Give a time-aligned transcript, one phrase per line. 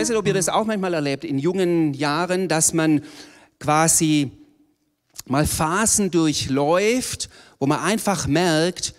[0.00, 3.02] weiß nicht, ob ihr das auch manchmal erlebt, in jungen Jahren, dass man
[3.58, 4.30] quasi
[5.26, 7.28] mal Phasen durchläuft,
[7.58, 8.94] wo man einfach merkt,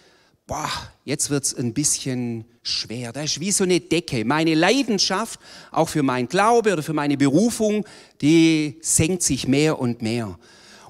[0.45, 0.69] boah,
[1.03, 3.13] jetzt wird's ein bisschen schwer.
[3.13, 4.25] Das ist wie so eine Decke.
[4.25, 5.39] Meine Leidenschaft,
[5.71, 7.83] auch für meinen Glaube oder für meine Berufung,
[8.21, 10.37] die senkt sich mehr und mehr.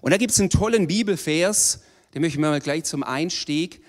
[0.01, 1.79] Und da gibt's einen tollen Bibelvers,
[2.13, 3.81] den möchte ich mal gleich zum Einstieg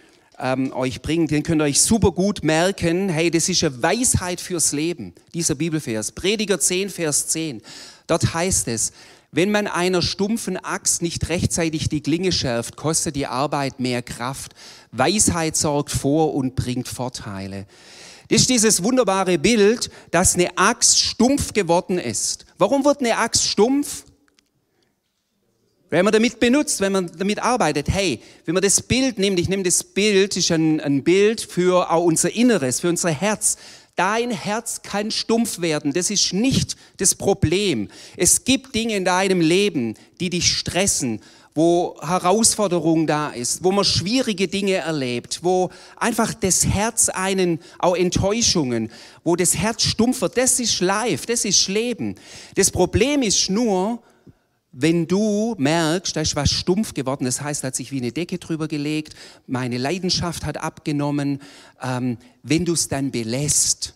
[0.42, 1.28] ähm, euch bringen.
[1.28, 3.08] Den könnt ihr euch super gut merken.
[3.08, 6.12] Hey, das ist eine Weisheit fürs Leben, dieser Bibelvers.
[6.12, 7.62] Prediger 10, Vers 10.
[8.08, 8.92] Dort heißt es,
[9.30, 14.52] wenn man einer stumpfen Axt nicht rechtzeitig die Klinge schärft, kostet die Arbeit mehr Kraft.
[14.90, 17.66] Weisheit sorgt vor und bringt Vorteile.
[18.28, 22.44] Das ist dieses wunderbare Bild, dass eine Axt stumpf geworden ist.
[22.58, 24.04] Warum wird eine Axt stumpf?
[25.92, 29.50] Wenn man damit benutzt, wenn man damit arbeitet, hey, wenn man das Bild nimmt, ich
[29.50, 33.58] nehme das Bild, ist ein, ein Bild für auch unser Inneres, für unser Herz.
[33.94, 35.92] Dein Herz kann stumpf werden.
[35.92, 37.88] Das ist nicht das Problem.
[38.16, 41.20] Es gibt Dinge in deinem Leben, die dich stressen,
[41.54, 47.96] wo Herausforderung da ist, wo man schwierige Dinge erlebt, wo einfach das Herz einen, auch
[47.96, 48.90] Enttäuschungen,
[49.24, 50.38] wo das Herz stumpf wird.
[50.38, 52.14] Das ist live, das ist Leben.
[52.54, 54.02] Das Problem ist nur,
[54.72, 58.38] wenn du merkst, da ist was stumpf geworden, das heißt, hat sich wie eine Decke
[58.38, 59.14] drüber gelegt,
[59.46, 61.40] meine Leidenschaft hat abgenommen,
[61.82, 63.94] ähm, wenn du es dann belässt,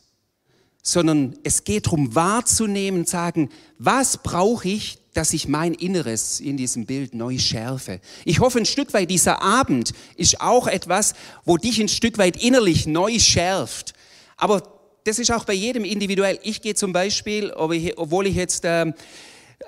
[0.83, 6.85] sondern es geht darum wahrzunehmen, sagen, was brauche ich, dass ich mein Inneres in diesem
[6.85, 8.01] Bild neu schärfe.
[8.27, 11.15] Ich hoffe ein Stück weit, dieser Abend ist auch etwas,
[11.47, 13.95] wo dich ein Stück weit innerlich neu schärft.
[14.37, 14.63] Aber
[15.05, 16.39] das ist auch bei jedem individuell.
[16.43, 18.65] Ich gehe zum Beispiel, obwohl ich jetzt...
[18.67, 18.93] Ähm,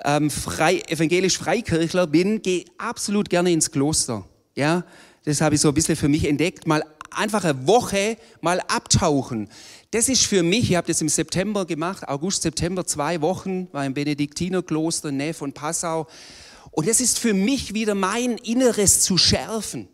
[0.03, 4.25] ähm, frei, evangelisch Freikirchler bin, gehe absolut gerne ins Kloster.
[4.55, 4.83] Ja,
[5.25, 6.67] das habe ich so ein bisschen für mich entdeckt.
[6.67, 9.49] Mal einfach eine Woche mal abtauchen.
[9.91, 13.85] Das ist für mich, ich habe das im September gemacht, August, September, zwei Wochen, war
[13.85, 16.07] im Benediktinerkloster in Nähe von Passau.
[16.71, 19.87] Und das ist für mich wieder mein Inneres zu schärfen.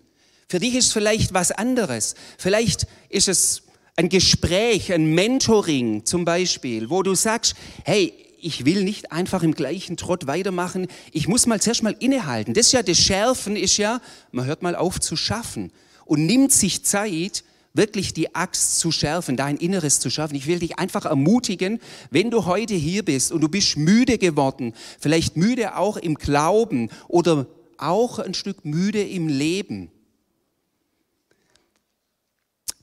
[0.49, 2.15] Für dich ist vielleicht was anderes.
[2.37, 3.63] Vielleicht ist es
[3.95, 7.55] ein Gespräch, ein Mentoring zum Beispiel, wo du sagst,
[7.85, 8.13] hey,
[8.45, 10.87] ich will nicht einfach im gleichen Trott weitermachen.
[11.11, 12.53] Ich muss mal zuerst mal innehalten.
[12.53, 13.99] Das ist ja das Schärfen, ist ja,
[14.31, 15.71] man hört mal auf zu schaffen
[16.05, 20.35] und nimmt sich Zeit, wirklich die Axt zu schärfen, dein Inneres zu schärfen.
[20.35, 21.79] Ich will dich einfach ermutigen,
[22.11, 26.89] wenn du heute hier bist und du bist müde geworden, vielleicht müde auch im Glauben
[27.07, 29.91] oder auch ein Stück müde im Leben,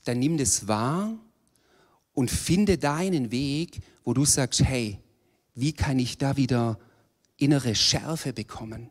[0.03, 1.17] dann nimm das wahr
[2.13, 4.99] und finde deinen Weg, wo du sagst, hey,
[5.55, 6.79] wie kann ich da wieder
[7.37, 8.89] innere Schärfe bekommen?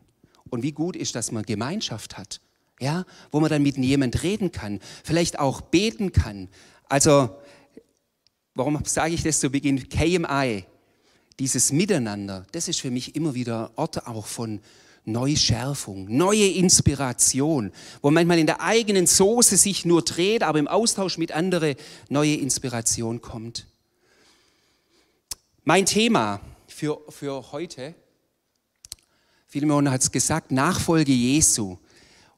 [0.49, 2.39] Und wie gut ist, dass man Gemeinschaft hat,
[2.79, 6.49] ja, wo man dann mit jemand reden kann, vielleicht auch beten kann.
[6.89, 7.29] Also,
[8.53, 9.89] warum sage ich das zu Beginn?
[9.89, 10.65] KMI,
[11.39, 14.61] dieses Miteinander, das ist für mich immer wieder Ort auch von
[15.05, 17.71] Neuschärfung, neue Inspiration,
[18.01, 21.75] wo manchmal in der eigenen Soße sich nur dreht, aber im Austausch mit anderen
[22.09, 23.67] neue Inspiration kommt.
[25.65, 26.41] Mein Thema
[26.73, 27.93] für, für heute.
[29.47, 31.77] Philemon hat es gesagt, Nachfolge Jesu.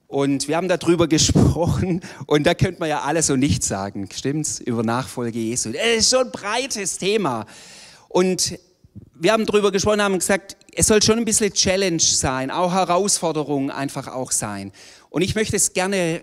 [0.08, 4.60] Und wir haben darüber gesprochen und da könnte man ja alles und nichts sagen, stimmt's?
[4.60, 5.72] Über Nachfolge Jesu.
[5.72, 7.46] Das ist so ein breites Thema.
[8.10, 8.60] Und
[9.14, 13.72] wir haben darüber gesprochen, haben gesagt, es soll schon ein bisschen Challenge sein, auch Herausforderungen
[13.72, 14.74] einfach auch sein.
[15.10, 16.22] Und ich möchte es gerne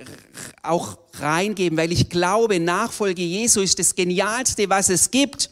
[0.62, 5.50] auch reingeben, weil ich glaube, Nachfolge Jesu ist das Genialste, was es gibt.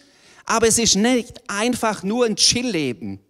[0.51, 3.21] Aber es ist nicht einfach nur ein Chillleben.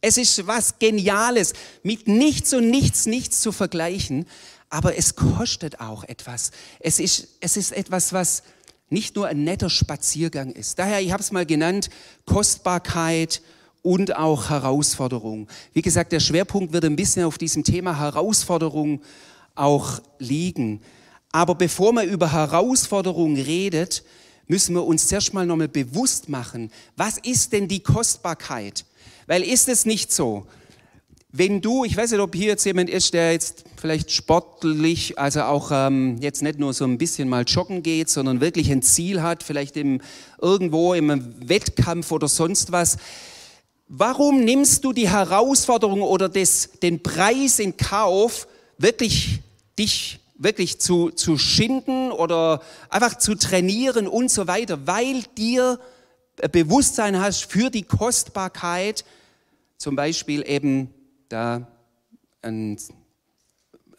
[0.00, 1.52] Es ist was Geniales,
[1.84, 4.26] mit nichts und nichts, nichts zu vergleichen.
[4.68, 6.50] Aber es kostet auch etwas.
[6.80, 8.42] Es ist, es ist etwas, was
[8.90, 10.80] nicht nur ein netter Spaziergang ist.
[10.80, 11.90] Daher, ich habe es mal genannt,
[12.26, 13.40] Kostbarkeit
[13.82, 15.46] und auch Herausforderung.
[15.74, 19.00] Wie gesagt, der Schwerpunkt wird ein bisschen auf diesem Thema Herausforderung
[19.54, 20.80] auch liegen.
[21.30, 24.02] Aber bevor man über Herausforderung redet,
[24.48, 28.84] müssen wir uns zuerst mal nochmal bewusst machen, was ist denn die Kostbarkeit?
[29.26, 30.46] Weil ist es nicht so,
[31.30, 35.42] wenn du, ich weiß nicht, ob hier jetzt jemand ist, der jetzt vielleicht sportlich, also
[35.42, 39.20] auch ähm, jetzt nicht nur so ein bisschen mal joggen geht, sondern wirklich ein Ziel
[39.20, 40.00] hat, vielleicht im,
[40.40, 42.96] irgendwo im Wettkampf oder sonst was.
[43.88, 48.48] Warum nimmst du die Herausforderung oder des, den Preis in Kauf,
[48.78, 49.40] wirklich
[49.78, 55.78] dich wirklich zu, zu schinden oder einfach zu trainieren und so weiter, weil dir
[56.52, 59.04] Bewusstsein hast für die Kostbarkeit,
[59.76, 60.94] zum Beispiel eben
[61.28, 61.66] da
[62.42, 62.78] einen,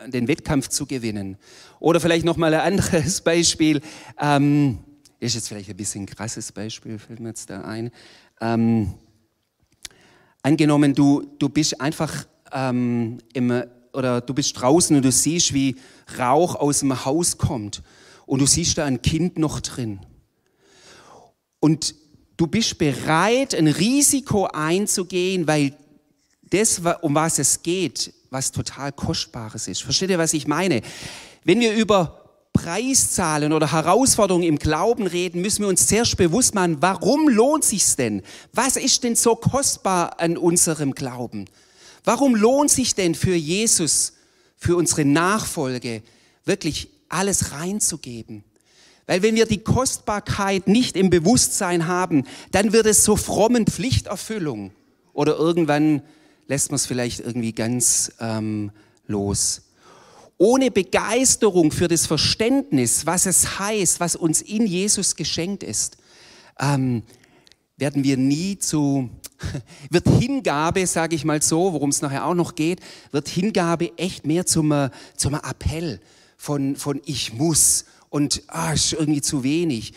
[0.07, 1.38] den Wettkampf zu gewinnen.
[1.80, 3.81] Oder vielleicht noch mal ein anderes Beispiel.
[4.19, 4.80] Ähm,
[5.19, 7.91] ist jetzt vielleicht ein bisschen ein krasses Beispiel, fällt mir jetzt da ein.
[8.39, 8.94] Ähm,
[10.41, 13.63] angenommen, du, du bist einfach ähm, im,
[13.94, 15.75] oder du bist draußen und du siehst, wie
[16.18, 17.81] Rauch aus dem Haus kommt
[18.25, 20.00] und du siehst da ein Kind noch drin.
[21.59, 21.95] Und
[22.38, 25.74] du bist bereit, ein Risiko einzugehen, weil
[26.50, 29.83] das, um was es geht, was total Kostbares ist.
[29.83, 30.81] Versteht ihr, was ich meine?
[31.44, 32.19] Wenn wir über
[32.53, 37.95] Preiszahlen oder Herausforderungen im Glauben reden, müssen wir uns zuerst bewusst machen, warum lohnt sich's
[37.95, 38.21] denn?
[38.53, 41.45] Was ist denn so kostbar an unserem Glauben?
[42.04, 44.13] Warum lohnt sich denn für Jesus,
[44.57, 46.01] für unsere Nachfolge
[46.46, 48.44] wirklich alles reinzugeben?
[49.07, 54.72] Weil wenn wir die Kostbarkeit nicht im Bewusstsein haben, dann wird es so frommen Pflichterfüllung.
[55.13, 56.04] Oder irgendwann
[56.48, 58.72] lässt man es vielleicht irgendwie ganz ähm,
[59.07, 59.63] los.
[60.38, 65.98] Ohne Begeisterung für das Verständnis, was es heißt, was uns in Jesus geschenkt ist,
[66.60, 67.04] ähm,
[67.78, 69.10] werden wir nie zu,
[69.89, 72.80] wird Hingabe, sage ich mal so, worum es nachher auch noch geht,
[73.12, 76.00] wird Hingabe echt mehr zum, äh, zum Appell
[76.38, 79.94] von, von ich muss und ah, ist irgendwie zu wenig.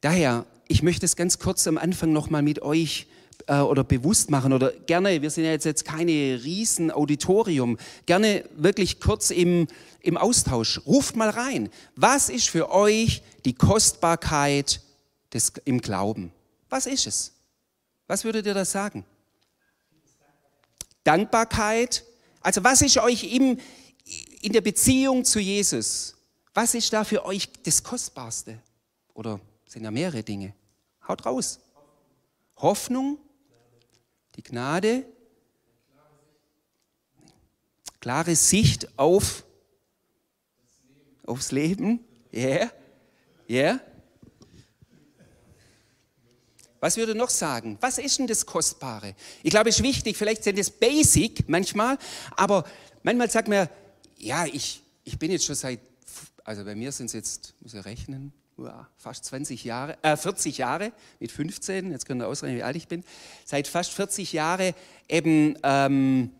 [0.00, 3.06] Daher, ich möchte es ganz kurz am Anfang nochmal mit euch
[3.46, 8.44] äh, oder bewusst machen oder gerne, wir sind ja jetzt, jetzt keine riesen Auditorium, gerne
[8.56, 9.68] wirklich kurz im,
[10.00, 10.80] im Austausch.
[10.86, 11.68] Ruft mal rein.
[11.94, 14.80] Was ist für euch die Kostbarkeit
[15.32, 16.32] des, im Glauben?
[16.68, 17.35] Was ist es?
[18.06, 19.04] Was würdet ihr da sagen?
[21.04, 22.04] Dankbarkeit.
[22.40, 23.58] Also was ist euch im,
[24.40, 26.14] in der Beziehung zu Jesus?
[26.54, 28.58] Was ist da für euch das Kostbarste?
[29.14, 30.54] Oder sind ja mehrere Dinge?
[31.06, 31.60] Haut raus.
[32.56, 33.18] Hoffnung,
[34.36, 35.04] die Gnade,
[38.00, 39.44] klare Sicht auf
[41.26, 42.04] aufs Leben.
[42.30, 42.70] Ja, yeah.
[43.48, 43.56] ja.
[43.56, 43.80] Yeah.
[46.86, 47.78] Was würde noch sagen?
[47.80, 49.16] Was ist denn das Kostbare?
[49.42, 51.98] Ich glaube, es ist wichtig, vielleicht sind es Basic manchmal,
[52.36, 52.64] aber
[53.02, 53.68] manchmal sagt man,
[54.18, 55.80] ja, ich, ich bin jetzt schon seit
[56.44, 58.32] also bei mir sind es jetzt, muss ich rechnen,
[58.98, 62.86] fast 20 Jahre, äh, 40 Jahre mit 15, jetzt könnt ihr ausrechnen, wie alt ich
[62.86, 63.02] bin,
[63.44, 64.72] seit fast 40 Jahren
[65.08, 66.30] eben ähm,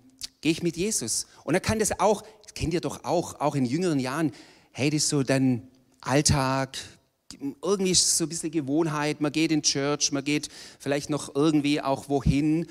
[0.43, 1.27] gehe ich mit Jesus.
[1.43, 4.31] Und er kann das auch, das kennt ihr doch auch, auch in jüngeren Jahren,
[4.71, 5.67] hey, das ist so dann
[6.03, 6.79] Alltag,
[7.63, 10.49] irgendwie ist es so ein bisschen Gewohnheit, man geht in Church, man geht
[10.79, 12.67] vielleicht noch irgendwie auch wohin.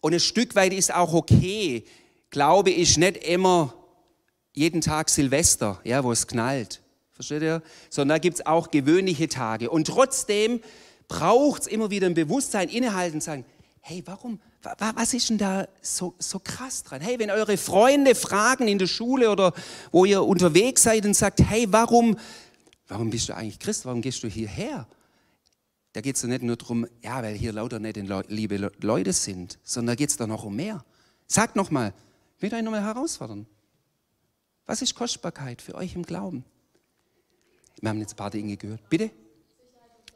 [0.00, 1.84] Und ein Stück weit ist auch okay.
[2.30, 3.74] Glaube ist nicht immer
[4.52, 6.82] jeden Tag Silvester, ja, wo es knallt.
[7.12, 7.62] Versteht ihr?
[7.90, 9.70] Sondern da gibt es auch gewöhnliche Tage.
[9.70, 10.60] Und trotzdem
[11.08, 13.44] braucht es immer wieder ein Bewusstsein, innehalten, sagen,
[13.80, 14.40] hey, warum,
[14.78, 17.00] was ist denn da so, so krass dran?
[17.02, 19.52] Hey, wenn eure Freunde fragen in der Schule oder
[19.92, 22.16] wo ihr unterwegs seid und sagt, hey, warum,
[22.88, 23.84] warum bist du eigentlich Christ?
[23.84, 24.86] Warum gehst du hierher?
[25.92, 29.58] Da geht es doch nicht nur darum, ja, weil hier lauter nette liebe Leute sind,
[29.62, 30.84] sondern da geht es doch noch um mehr.
[31.26, 31.94] Sagt nochmal,
[32.36, 33.46] ich will euch nochmal herausfordern.
[34.66, 36.44] Was ist Kostbarkeit für euch im Glauben?
[37.80, 38.88] Wir haben jetzt ein paar Dinge gehört.
[38.88, 39.10] Bitte?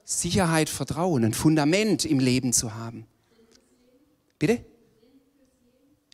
[0.05, 3.06] Sicherheit, Vertrauen, ein Fundament im Leben zu haben.
[4.38, 4.65] Bitte?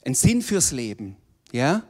[0.05, 1.17] Ein Sinn fürs Leben.
[1.53, 1.85] Ja?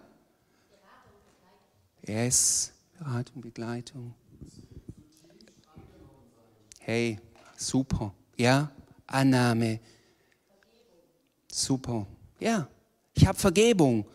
[2.06, 2.72] Yes.
[2.98, 4.14] Beratung, Begleitung.
[6.86, 7.18] Hey,
[7.56, 8.12] super.
[8.36, 8.70] Ja?
[9.06, 9.80] Annahme.
[11.50, 12.06] Super.
[12.38, 12.68] Ja.
[13.14, 14.06] Ich habe Vergebung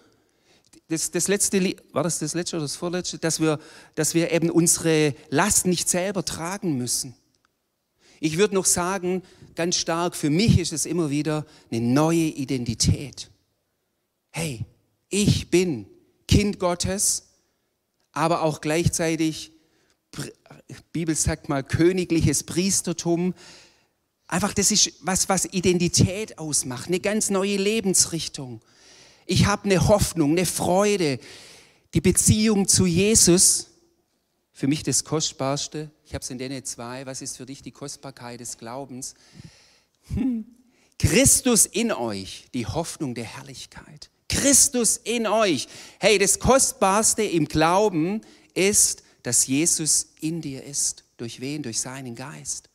[0.89, 3.59] das, das letzte, war das das letzte oder das vorletzte, dass wir,
[3.95, 7.15] dass wir eben unsere Last nicht selber tragen müssen.
[8.19, 9.23] Ich würde noch sagen,
[9.55, 13.29] ganz stark, für mich ist es immer wieder eine neue Identität.
[14.31, 14.65] Hey,
[15.09, 15.87] ich bin
[16.27, 17.29] Kind Gottes,
[18.11, 19.53] aber auch gleichzeitig,
[20.91, 23.33] Bibel sagt mal, königliches Priestertum.
[24.27, 28.61] Einfach, das ist was, was Identität ausmacht, eine ganz neue Lebensrichtung.
[29.25, 31.19] Ich habe eine Hoffnung, eine Freude.
[31.93, 33.67] Die Beziehung zu Jesus,
[34.51, 35.89] für mich das Kostbarste.
[36.05, 37.05] Ich habe es in denen zwei.
[37.05, 39.15] Was ist für dich die Kostbarkeit des Glaubens?
[40.13, 40.45] Hm.
[40.99, 44.09] Christus in euch, die Hoffnung der Herrlichkeit.
[44.27, 45.67] Christus in euch.
[45.99, 48.21] Hey, das Kostbarste im Glauben
[48.53, 51.03] ist, dass Jesus in dir ist.
[51.17, 51.63] Durch wen?
[51.63, 52.69] Durch seinen Geist.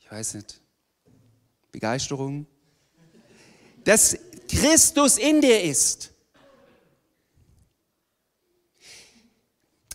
[0.00, 0.60] Ich weiß nicht.
[1.72, 2.46] Begeisterung?
[3.84, 4.16] Das
[4.48, 6.12] Christus in dir ist.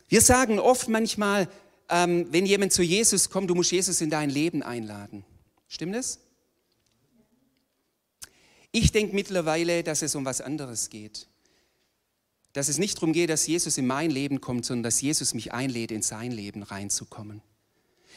[0.07, 1.49] Wir sagen oft manchmal,
[1.89, 5.25] ähm, wenn jemand zu Jesus kommt, du musst Jesus in dein Leben einladen.
[5.67, 6.19] Stimmt das?
[8.71, 11.27] Ich denke mittlerweile, dass es um was anderes geht.
[12.55, 15.51] Dass es nicht darum geht, dass Jesus in mein Leben kommt, sondern dass Jesus mich
[15.51, 17.41] einlädt, in sein Leben reinzukommen.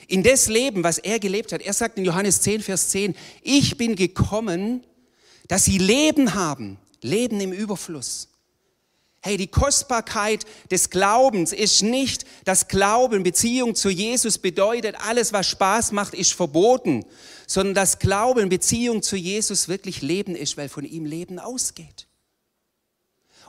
[0.07, 1.61] In das Leben, was er gelebt hat.
[1.61, 4.85] Er sagt in Johannes 10, Vers 10, ich bin gekommen,
[5.49, 8.29] dass sie Leben haben, Leben im Überfluss.
[9.23, 15.49] Hey, die Kostbarkeit des Glaubens ist nicht, dass Glauben, Beziehung zu Jesus bedeutet, alles, was
[15.49, 17.05] Spaß macht, ist verboten,
[17.49, 22.08] sondern dass Glauben, Beziehung zu Jesus wirklich Leben ist, weil von ihm Leben ausgeht.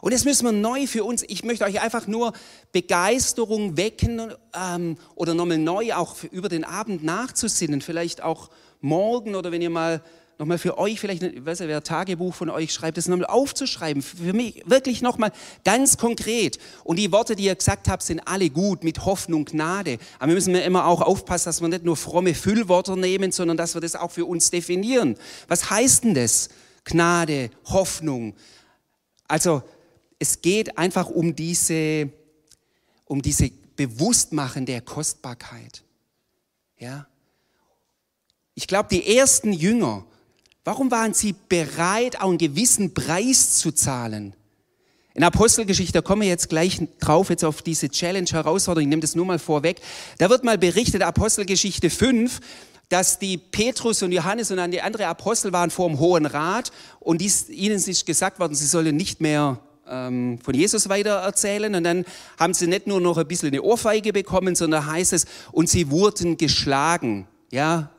[0.01, 2.33] Und jetzt müssen wir neu für uns, ich möchte euch einfach nur
[2.71, 8.49] Begeisterung wecken ähm, oder nochmal neu auch für, über den Abend nachzusinnen, vielleicht auch
[8.81, 10.01] morgen oder wenn ihr mal
[10.39, 14.01] nochmal für euch, vielleicht, ich weiß nicht, wer Tagebuch von euch schreibt, das nochmal aufzuschreiben.
[14.01, 15.33] Für mich wirklich nochmal
[15.65, 16.59] ganz konkret.
[16.85, 19.99] Und die Worte, die ihr gesagt habt, sind alle gut, mit Hoffnung, Gnade.
[20.17, 23.73] Aber wir müssen immer auch aufpassen, dass wir nicht nur fromme Füllworte nehmen, sondern dass
[23.73, 25.17] wir das auch für uns definieren.
[25.49, 26.47] Was heißt denn das?
[26.85, 28.33] Gnade, Hoffnung.
[29.27, 29.61] Also,
[30.19, 32.09] es geht einfach um diese,
[33.05, 35.83] um diese Bewusstmachen der Kostbarkeit.
[36.77, 37.07] Ja?
[38.53, 40.05] Ich glaube, die ersten Jünger,
[40.69, 44.35] Warum waren sie bereit, auch einen gewissen Preis zu zahlen?
[45.15, 49.15] In Apostelgeschichte, da kommen wir jetzt gleich drauf, jetzt auf diese Challenge-Herausforderung, ich nehme das
[49.15, 49.81] nur mal vorweg.
[50.19, 52.39] Da wird mal berichtet, Apostelgeschichte 5,
[52.87, 56.71] dass die Petrus und Johannes und dann die anderen Apostel waren vor dem Hohen Rat
[56.99, 59.59] und dies, ihnen ist gesagt worden, sie sollen nicht mehr
[59.89, 61.73] ähm, von Jesus weiter erzählen.
[61.75, 62.05] Und dann
[62.39, 65.89] haben sie nicht nur noch ein bisschen eine Ohrfeige bekommen, sondern heißt es, und sie
[65.89, 67.27] wurden geschlagen.
[67.51, 67.91] Ja,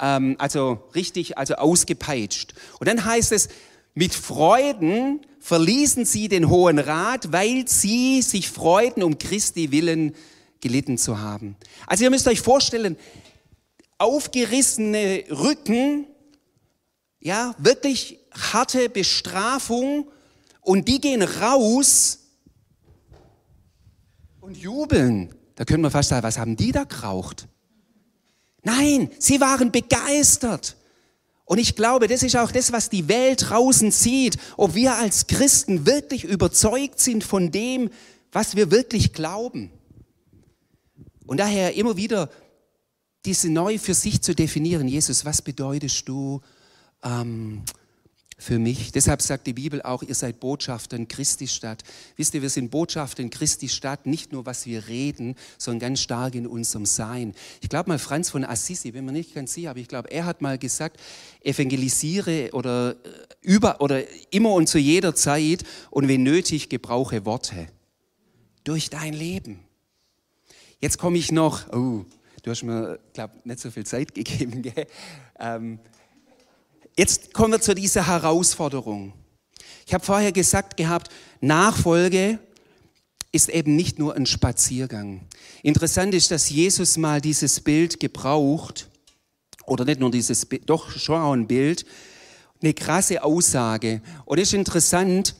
[0.00, 2.54] ähm, also richtig, also ausgepeitscht.
[2.78, 3.48] Und dann heißt es,
[3.94, 10.14] mit Freuden verließen sie den Hohen Rat, weil sie sich freuten, um Christi willen
[10.60, 11.56] gelitten zu haben.
[11.86, 12.96] Also ihr müsst euch vorstellen,
[13.98, 16.06] aufgerissene Rücken,
[17.20, 20.08] ja, wirklich harte Bestrafung
[20.62, 22.20] und die gehen raus
[24.40, 25.34] und jubeln.
[25.56, 27.46] Da können wir fast sagen, was haben die da geraucht?
[28.62, 30.76] Nein, sie waren begeistert.
[31.44, 35.26] Und ich glaube, das ist auch das, was die Welt draußen sieht, ob wir als
[35.26, 37.90] Christen wirklich überzeugt sind von dem,
[38.30, 39.70] was wir wirklich glauben.
[41.26, 42.30] Und daher immer wieder
[43.24, 46.40] diese neu für sich zu definieren, Jesus, was bedeutest du?
[47.04, 47.62] Ähm,
[48.42, 48.92] für mich.
[48.92, 51.82] Deshalb sagt die Bibel auch, ihr seid Botschafter in Christi Stadt.
[52.16, 56.00] Wisst ihr, wir sind Botschafter in Christi Stadt, nicht nur was wir reden, sondern ganz
[56.00, 57.34] stark in unserem Sein.
[57.60, 60.26] Ich glaube mal, Franz von Assisi, bin mir nicht ganz sicher, aber ich glaube, er
[60.26, 61.00] hat mal gesagt,
[61.42, 62.96] evangelisiere oder äh,
[63.40, 67.68] über oder immer und zu jeder Zeit und wenn nötig, gebrauche Worte.
[68.64, 69.60] Durch dein Leben.
[70.80, 72.04] Jetzt komme ich noch, oh,
[72.42, 74.86] du hast mir, glaube nicht so viel Zeit gegeben, gell?
[75.38, 75.78] Ähm,
[76.96, 79.14] Jetzt kommen wir zu dieser Herausforderung.
[79.86, 81.08] Ich habe vorher gesagt gehabt,
[81.40, 82.38] Nachfolge
[83.32, 85.22] ist eben nicht nur ein Spaziergang.
[85.62, 88.90] Interessant ist, dass Jesus mal dieses Bild gebraucht,
[89.64, 91.86] oder nicht nur dieses Bild, doch schon auch ein Bild,
[92.62, 94.02] eine krasse Aussage.
[94.26, 95.34] Und es ist interessant,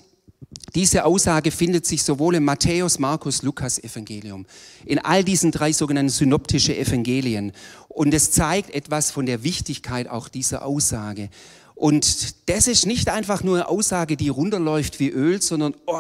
[0.75, 4.47] diese Aussage findet sich sowohl im Matthäus, Markus, Lukas Evangelium,
[4.87, 7.53] in all diesen drei sogenannten synoptische Evangelien.
[7.89, 11.29] Und es zeigt etwas von der Wichtigkeit auch dieser Aussage.
[11.75, 15.99] Und das ist nicht einfach nur eine Aussage, die runterläuft wie Öl, sondern, oh,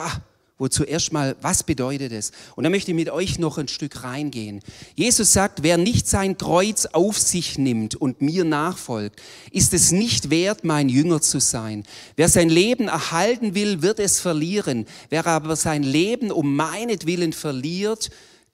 [0.63, 2.31] Wozu erstmal, was bedeutet es?
[2.55, 4.61] Und da möchte ich mit euch noch ein Stück reingehen.
[4.95, 10.31] Jesus sagt, wer nicht sein Kreuz auf sich nimmt und mir nachfolgt, ist es nicht
[10.31, 11.83] wert, mein Jünger zu sein.
[12.15, 14.87] Wer sein Leben erhalten will, wird es verlieren.
[15.11, 18.11] Wer aber sein Leben um meinetwillen verliert,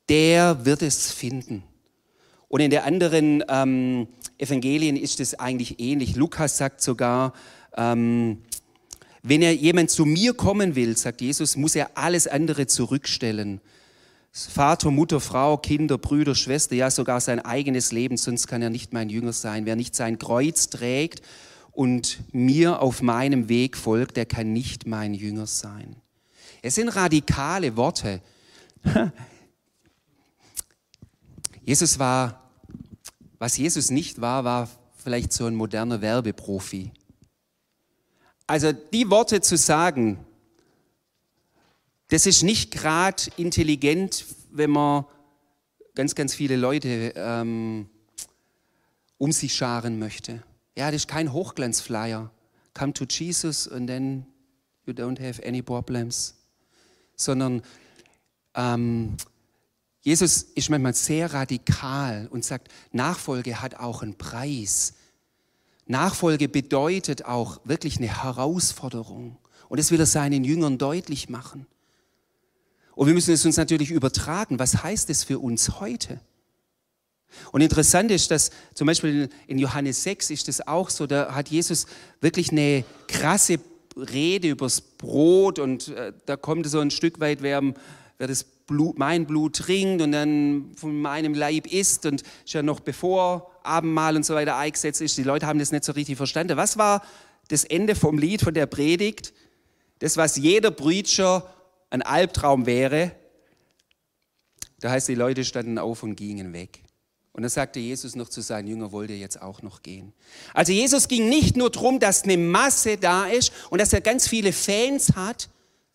[0.09, 1.63] der wird es finden.
[2.49, 6.17] Und in den anderen ähm, Evangelien ist es eigentlich ähnlich.
[6.17, 7.35] Lukas sagt sogar,
[7.77, 8.39] ähm,
[9.29, 13.61] wenn er jemand zu mir kommen will, sagt Jesus, muss er alles andere zurückstellen.
[14.33, 18.93] Vater, Mutter, Frau, Kinder, Brüder, Schwester, ja sogar sein eigenes Leben, sonst kann er nicht
[18.93, 19.67] mein Jünger sein.
[19.67, 21.23] Wer nicht sein Kreuz trägt
[21.73, 25.97] und mir auf meinem Weg folgt, der kann nicht mein Jünger sein.
[26.63, 28.21] Es sind radikale Worte.
[31.65, 32.51] Jesus war,
[33.39, 36.93] was Jesus nicht war, war vielleicht so ein moderner Werbeprofi.
[38.49, 40.19] Also die Worte zu sagen,
[42.09, 45.05] das ist nicht gerade intelligent, wenn man
[45.95, 47.91] ganz, ganz viele Leute ähm,
[49.19, 50.43] um sich scharen möchte.
[50.77, 52.31] Ja, das ist kein Hochglanzflyer.
[52.73, 54.25] Come to Jesus and then
[54.87, 56.35] you don't have any problems.
[57.17, 57.61] Sondern
[58.55, 59.19] ähm,
[60.01, 64.95] Jesus ist manchmal sehr radikal und sagt, Nachfolge hat auch einen Preis.
[65.89, 69.37] Nachfolge bedeutet auch wirklich eine Herausforderung.
[69.69, 71.67] Und das will er seinen Jüngern deutlich machen.
[72.95, 74.59] Und wir müssen es uns natürlich übertragen.
[74.59, 76.21] Was heißt es für uns heute?
[77.53, 81.49] Und interessant ist, dass zum Beispiel in Johannes 6 ist das auch so, da hat
[81.49, 81.87] Jesus
[82.21, 83.61] wirklich eine krasse
[83.97, 87.63] Rede übers Brot und äh, da kommt so ein Stück weit, wer,
[88.19, 92.81] wer das Blut, mein Blut trinkt und dann von meinem Leib isst und ja noch
[92.81, 95.17] bevor Abendmahl und so weiter eingesetzt ist.
[95.17, 96.57] Die Leute haben das nicht so richtig verstanden.
[96.57, 97.03] Was war
[97.49, 99.33] das Ende vom Lied, von der Predigt?
[100.01, 101.49] Das, was jeder Preacher
[101.91, 103.13] ein Albtraum wäre.
[104.81, 106.83] Da heißt, die Leute standen auf und gingen weg.
[107.33, 110.13] Und dann sagte Jesus noch zu seinen Jüngern, wollt ihr jetzt auch noch gehen?
[110.55, 114.27] Also Jesus ging nicht nur darum, dass eine Masse da ist und dass er ganz
[114.27, 115.49] viele Fans hat,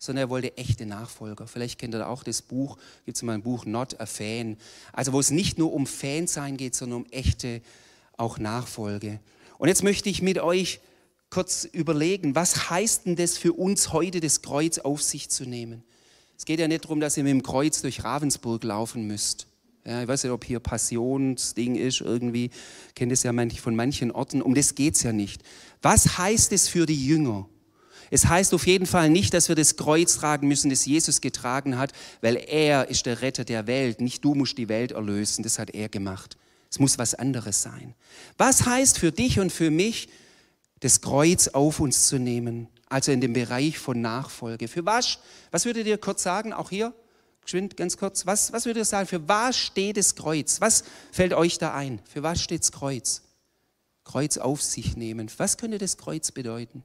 [0.04, 1.46] sondern er wollte echte Nachfolger.
[1.46, 4.56] Vielleicht kennt ihr auch das Buch, gibt es mal ein Buch, Not a Fan.
[4.92, 7.62] Also wo es nicht nur um Fansein geht, sondern um echte
[8.16, 9.20] auch Nachfolge.
[9.58, 10.80] Und jetzt möchte ich mit euch
[11.30, 15.82] kurz überlegen, was heißt denn das für uns heute, das Kreuz auf sich zu nehmen?
[16.36, 19.46] Es geht ja nicht darum, dass ihr mit dem Kreuz durch Ravensburg laufen müsst.
[19.86, 22.50] Ja, ich weiß nicht, ob hier Passionsding ist irgendwie,
[22.94, 24.42] kennt es ja manch, von manchen Orten.
[24.42, 25.42] Um das geht es ja nicht.
[25.82, 27.48] Was heißt es für die Jünger?
[28.10, 31.78] Es heißt auf jeden Fall nicht, dass wir das Kreuz tragen müssen, das Jesus getragen
[31.78, 34.00] hat, weil er ist der Retter der Welt.
[34.00, 36.36] Nicht du musst die Welt erlösen, das hat er gemacht.
[36.70, 37.94] Es muss was anderes sein.
[38.36, 40.08] Was heißt für dich und für mich,
[40.80, 42.68] das Kreuz auf uns zu nehmen?
[42.88, 44.68] Also in dem Bereich von Nachfolge.
[44.68, 45.18] Für was?
[45.50, 46.92] Was würdet ihr kurz sagen, auch hier?
[47.44, 48.26] Geschwind, ganz kurz.
[48.26, 49.06] Was, was würdet ihr sagen?
[49.06, 50.60] Für was steht das Kreuz?
[50.60, 52.00] Was fällt euch da ein?
[52.10, 53.22] Für was steht das Kreuz?
[54.04, 55.30] Kreuz auf sich nehmen.
[55.36, 56.84] Was könnte das Kreuz bedeuten?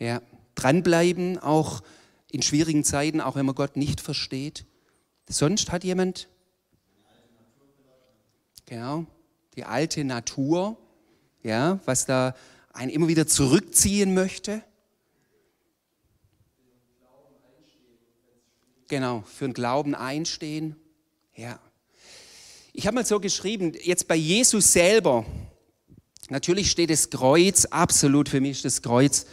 [0.00, 0.22] Ja,
[0.54, 1.82] dranbleiben, auch
[2.32, 4.64] in schwierigen Zeiten, auch wenn man Gott nicht versteht.
[5.28, 6.28] Sonst hat jemand?
[8.64, 9.04] Genau,
[9.56, 10.78] die alte Natur,
[11.42, 12.34] ja, was da
[12.72, 14.62] einen immer wieder zurückziehen möchte.
[18.88, 20.76] Genau, für den Glauben einstehen.
[21.36, 21.60] Ja.
[22.72, 25.26] Ich habe mal so geschrieben, jetzt bei Jesus selber,
[26.30, 29.26] natürlich steht das Kreuz, absolut für mich das Kreuz,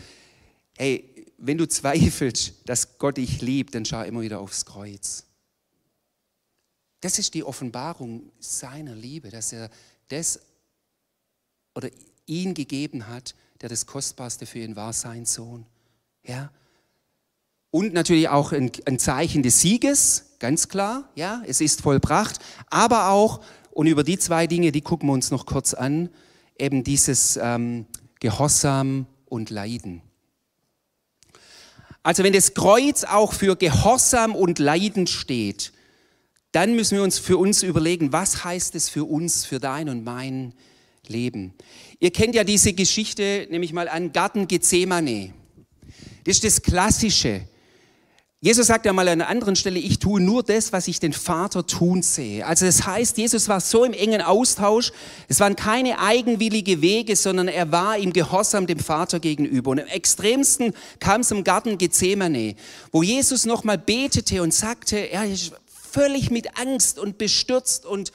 [0.78, 5.26] hey, wenn du zweifelst, dass Gott dich liebt, dann schau immer wieder aufs Kreuz.
[7.02, 9.70] Das ist die Offenbarung seiner Liebe, dass er
[10.08, 10.40] das
[11.76, 11.90] oder
[12.26, 15.66] ihn gegeben hat, der das Kostbarste für ihn war, sein Sohn.
[16.26, 16.52] Ja,
[17.70, 23.10] und natürlich auch ein, ein Zeichen des Sieges, ganz klar, ja, es ist vollbracht, aber
[23.10, 26.10] auch, und über die zwei Dinge, die gucken wir uns noch kurz an,
[26.58, 27.86] eben dieses ähm,
[28.20, 30.02] Gehorsam und Leiden.
[32.08, 35.74] Also wenn das Kreuz auch für Gehorsam und Leiden steht,
[36.54, 40.06] dann müssen wir uns für uns überlegen, was heißt es für uns, für dein und
[40.06, 40.54] mein
[41.08, 41.54] Leben.
[42.00, 45.34] Ihr kennt ja diese Geschichte, nämlich mal an Garten Gethsemane.
[46.24, 47.41] Das ist das Klassische.
[48.39, 51.12] Jesus sagt ja mal an einer anderen Stelle, ich tue nur das, was ich den
[51.12, 52.45] Vater tun sehe.
[52.45, 54.91] Also das heißt, Jesus war so im engen Austausch,
[55.28, 59.71] es waren keine eigenwillige Wege, sondern er war im Gehorsam dem Vater gegenüber.
[59.71, 62.56] Und im extremsten kam es im Garten Gethsemane,
[62.91, 68.12] wo Jesus nochmal betete und sagte, er ist völlig mit Angst und bestürzt und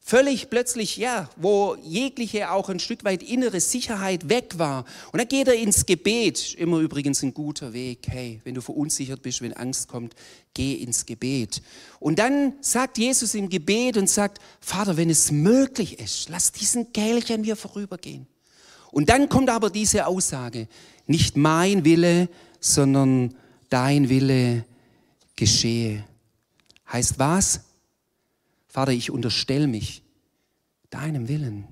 [0.00, 4.84] völlig plötzlich, ja, wo jegliche auch ein Stück weit innere Sicherheit weg war.
[5.12, 8.06] Und dann geht er ins Gebet, immer übrigens ein guter Weg.
[8.08, 10.14] Hey, wenn du verunsichert bist, wenn Angst kommt,
[10.54, 11.62] geh ins Gebet.
[12.00, 16.92] Und dann sagt Jesus im Gebet und sagt, Vater, wenn es möglich ist, lass diesen
[16.92, 18.26] Kelch an mir vorübergehen.
[18.90, 20.66] Und dann kommt aber diese Aussage,
[21.06, 23.34] nicht mein Wille, sondern
[23.68, 24.64] dein Wille
[25.36, 26.04] geschehe.
[26.90, 27.60] Heißt was?
[28.70, 30.04] Vater, ich unterstelle mich
[30.90, 31.66] deinem Willen.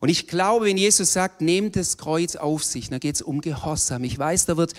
[0.00, 3.42] Und ich glaube, wenn Jesus sagt, nehmt das Kreuz auf sich, da geht es um
[3.42, 4.02] Gehorsam.
[4.04, 4.72] Ich weiß, da wird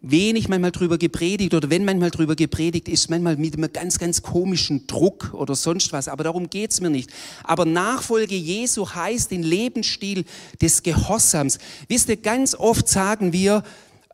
[0.00, 4.22] wenig manchmal drüber gepredigt oder wenn manchmal drüber gepredigt ist, manchmal mit einem ganz, ganz
[4.22, 6.06] komischen Druck oder sonst was.
[6.06, 7.10] Aber darum geht es mir nicht.
[7.42, 10.24] Aber Nachfolge Jesu heißt den Lebensstil
[10.60, 11.58] des Gehorsams.
[11.88, 13.64] Wisst ihr, ganz oft sagen wir,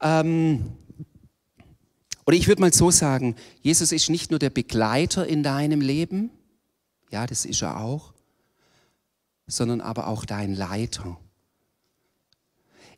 [0.01, 0.73] ähm,
[2.25, 6.31] oder ich würde mal so sagen, Jesus ist nicht nur der Begleiter in deinem Leben,
[7.11, 8.13] ja, das ist er auch,
[9.47, 11.19] sondern aber auch dein Leiter.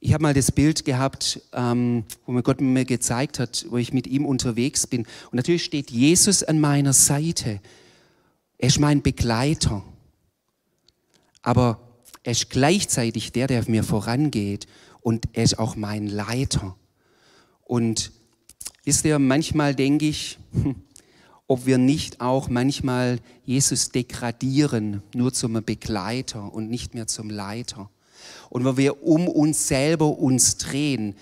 [0.00, 3.94] Ich habe mal das Bild gehabt, ähm, wo mir Gott mir gezeigt hat, wo ich
[3.94, 5.06] mit ihm unterwegs bin.
[5.30, 7.58] Und natürlich steht Jesus an meiner Seite.
[8.58, 9.82] Er ist mein Begleiter.
[11.40, 11.80] Aber
[12.22, 14.66] er ist gleichzeitig der, der mir vorangeht.
[15.00, 16.76] Und er ist auch mein Leiter.
[17.62, 18.12] Und
[18.84, 20.38] Wisst ihr, manchmal denke ich,
[21.46, 27.90] ob wir nicht auch manchmal Jesus degradieren, nur zum Begleiter und nicht mehr zum Leiter.
[28.50, 31.14] Und wenn wir um uns selber uns drehen.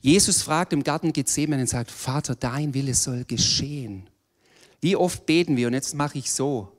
[0.00, 4.08] Jesus fragt im Garten Gethsemane und sagt, Vater, dein Wille soll geschehen.
[4.80, 6.72] Wie oft beten wir, und jetzt mache ich so,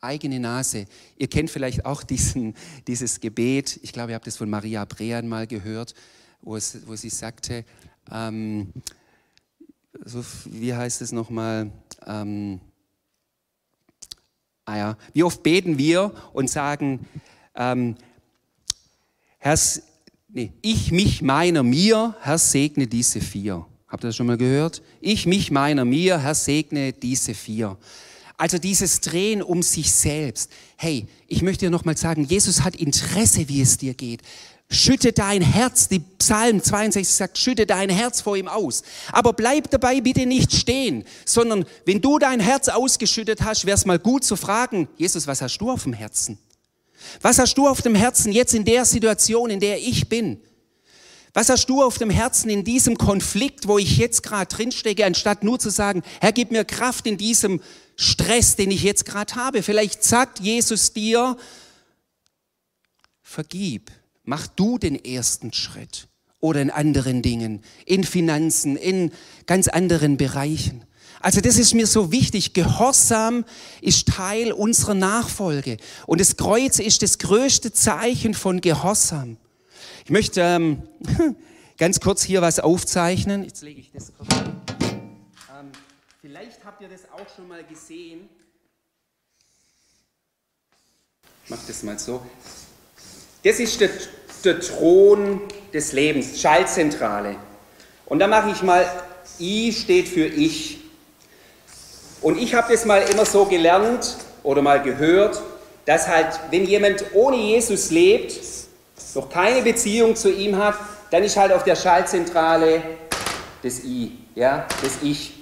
[0.00, 0.86] eigene Nase.
[1.18, 2.54] Ihr kennt vielleicht auch diesen,
[2.86, 5.94] dieses Gebet, ich glaube, ihr habt es von Maria Brean mal gehört,
[6.40, 7.64] wo, es, wo sie sagte,
[8.10, 8.72] ähm,
[10.04, 11.70] so, wie heißt es nochmal?
[12.06, 12.60] Ähm,
[14.64, 17.06] ah ja, wie oft beten wir und sagen,
[17.54, 17.96] ähm,
[19.38, 19.58] Herr,
[20.28, 23.66] nee, ich, mich, meiner, mir, Herr, segne diese vier.
[23.88, 24.82] Habt ihr das schon mal gehört?
[25.00, 27.76] Ich, mich, meiner, mir, Herr, segne diese vier.
[28.36, 30.50] Also dieses Drehen um sich selbst.
[30.76, 34.22] Hey, ich möchte dir nochmal sagen, Jesus hat Interesse, wie es dir geht.
[34.72, 38.84] Schütte dein Herz, die Psalm 62 sagt, schütte dein Herz vor ihm aus.
[39.10, 43.84] Aber bleib dabei bitte nicht stehen, sondern wenn du dein Herz ausgeschüttet hast, wäre es
[43.84, 46.38] mal gut zu fragen, Jesus, was hast du auf dem Herzen?
[47.20, 50.40] Was hast du auf dem Herzen jetzt in der Situation, in der ich bin?
[51.34, 55.42] Was hast du auf dem Herzen in diesem Konflikt, wo ich jetzt gerade drinstecke, anstatt
[55.42, 57.60] nur zu sagen, Herr, gib mir Kraft in diesem
[57.96, 59.64] Stress, den ich jetzt gerade habe?
[59.64, 61.36] Vielleicht sagt Jesus dir,
[63.20, 63.90] vergib
[64.30, 66.06] Mach du den ersten Schritt
[66.38, 69.10] oder in anderen Dingen, in Finanzen, in
[69.46, 70.84] ganz anderen Bereichen.
[71.18, 72.52] Also das ist mir so wichtig.
[72.52, 73.44] Gehorsam
[73.80, 75.78] ist Teil unserer Nachfolge.
[76.06, 79.36] Und das Kreuz ist das größte Zeichen von Gehorsam.
[80.04, 80.84] Ich möchte ähm,
[81.76, 83.42] ganz kurz hier was aufzeichnen.
[83.42, 84.62] Jetzt lege ich das kurz an.
[85.58, 85.72] Ähm,
[86.20, 88.28] vielleicht habt ihr das auch schon mal gesehen.
[91.42, 92.24] Ich mache das mal so.
[93.42, 93.90] Das ist der
[94.44, 95.40] der Thron
[95.72, 97.36] des Lebens, Schaltzentrale.
[98.06, 98.84] Und da mache ich mal,
[99.38, 100.78] I steht für ich.
[102.22, 105.40] Und ich habe das mal immer so gelernt oder mal gehört,
[105.86, 108.38] dass halt, wenn jemand ohne Jesus lebt,
[109.14, 110.74] noch keine Beziehung zu ihm hat,
[111.10, 112.82] dann ist halt auf der Schaltzentrale
[113.62, 115.34] das I, ja, das Ich.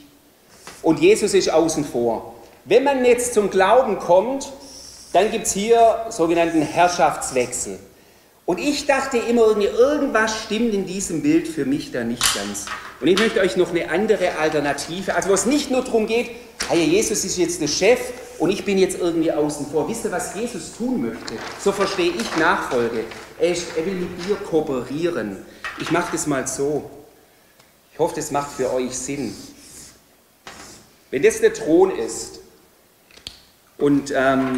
[0.82, 2.34] Und Jesus ist außen vor.
[2.64, 4.52] Wenn man jetzt zum Glauben kommt,
[5.12, 7.78] dann gibt es hier sogenannten Herrschaftswechsel.
[8.48, 12.64] Und ich dachte immer, irgendwas stimmt in diesem Bild für mich da nicht ganz.
[12.98, 16.30] Und ich möchte euch noch eine andere Alternative, also wo es nicht nur darum geht,
[16.70, 18.00] hey, Jesus ist jetzt der Chef
[18.38, 19.86] und ich bin jetzt irgendwie außen vor.
[19.86, 21.34] Wisst ihr, was Jesus tun möchte?
[21.62, 23.04] So verstehe ich Nachfolge.
[23.38, 25.44] Er, ist, er will mit dir kooperieren.
[25.78, 26.88] Ich mache das mal so.
[27.92, 29.36] Ich hoffe, das macht für euch Sinn.
[31.10, 32.40] Wenn das der Thron ist
[33.76, 34.56] und ähm,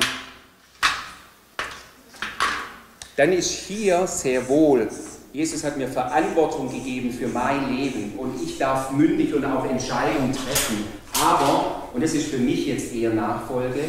[3.21, 4.89] dann ist hier sehr wohl,
[5.31, 10.33] Jesus hat mir Verantwortung gegeben für mein Leben und ich darf mündig und auch Entscheidungen
[10.33, 10.87] treffen.
[11.23, 13.81] Aber, und das ist für mich jetzt eher Nachfolge,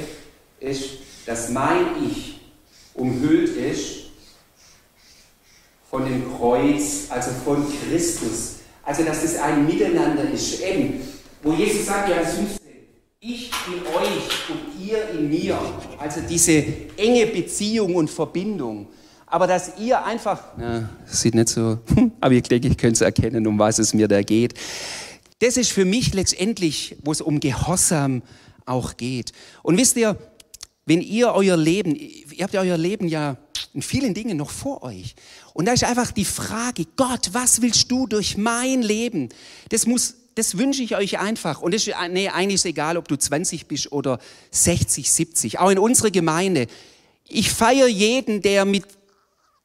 [0.60, 0.86] ist,
[1.26, 2.41] dass mein Ich
[2.94, 4.12] umhüllt ist
[5.89, 8.56] von dem Kreuz, also von Christus.
[8.84, 10.62] Also, dass es ein Miteinander ist.
[10.62, 11.00] Eben,
[11.41, 12.60] wo Jesus sagt, ja, 15,
[13.22, 15.58] ich in euch und ihr in mir.
[15.98, 16.65] Also diese
[16.98, 18.88] enge Beziehung und Verbindung
[19.32, 21.80] aber dass ihr einfach, ja, sieht nicht so,
[22.20, 24.54] aber ich denke, ich könnte es erkennen, um was es mir da geht.
[25.39, 28.22] Das ist für mich letztendlich, wo es um Gehorsam
[28.65, 29.32] auch geht.
[29.63, 30.17] Und wisst ihr,
[30.86, 33.38] wenn ihr euer Leben, ihr habt ja euer Leben ja
[33.74, 35.15] in vielen Dingen noch vor euch.
[35.54, 39.30] Und da ist einfach die Frage, Gott, was willst du durch mein Leben?
[39.70, 41.62] Das muss, das wünsche ich euch einfach.
[41.62, 44.20] Und das ist, nee, eigentlich ist egal, ob du 20 bist oder
[44.52, 45.60] 60, 70.
[45.60, 46.67] Auch in unserer Gemeinde.
[47.30, 48.86] Ich feiere jeden, der mit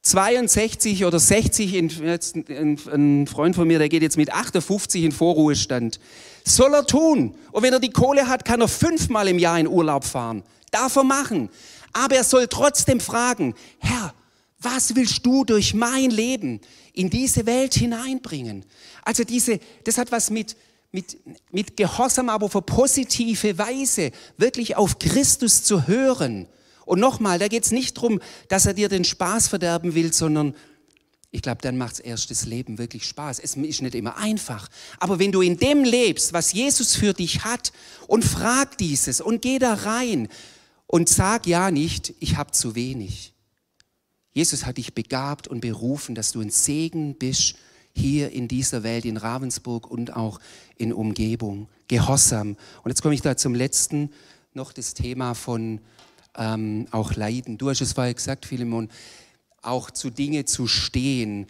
[0.03, 5.11] 62 oder 60, in, jetzt ein, Freund von mir, der geht jetzt mit 58 in
[5.11, 5.99] Vorruhestand.
[6.45, 7.35] Soll er tun.
[7.51, 10.43] Und wenn er die Kohle hat, kann er fünfmal im Jahr in Urlaub fahren.
[10.71, 11.49] Darf er machen.
[11.93, 14.13] Aber er soll trotzdem fragen, Herr,
[14.59, 16.61] was willst du durch mein Leben
[16.93, 18.65] in diese Welt hineinbringen?
[19.03, 20.55] Also diese, das hat was mit,
[20.91, 21.17] mit,
[21.51, 26.47] mit Gehorsam, aber auf positive Weise, wirklich auf Christus zu hören
[26.87, 30.55] und nochmal, da geht es nicht darum, dass er dir den Spaß verderben will, sondern
[31.29, 33.39] ich glaube, dann macht erst das Leben wirklich Spaß.
[33.39, 34.69] Es ist nicht immer einfach.
[34.97, 37.73] Aber wenn du in dem lebst, was Jesus für dich hat,
[38.07, 40.29] und frag dieses und geh da rein
[40.87, 43.33] und sag ja nicht, ich habe zu wenig.
[44.31, 47.55] Jesus hat dich begabt und berufen, dass du ein Segen bist
[47.93, 50.39] hier in dieser Welt, in Ravensburg und auch
[50.77, 51.67] in Umgebung.
[51.89, 52.55] Gehorsam.
[52.83, 54.11] Und jetzt komme ich da zum letzten
[54.53, 55.81] noch das Thema von
[56.37, 57.57] ähm, auch leiden.
[57.57, 58.89] Du hast es vorher gesagt, Philemon,
[59.61, 61.47] auch zu Dinge zu stehen.